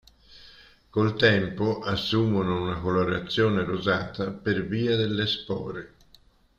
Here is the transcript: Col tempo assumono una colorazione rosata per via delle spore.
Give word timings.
Col 0.89 1.13
tempo 1.15 1.81
assumono 1.81 2.59
una 2.59 2.79
colorazione 2.79 3.63
rosata 3.63 4.31
per 4.31 4.65
via 4.65 4.95
delle 4.95 5.27
spore. 5.27 5.93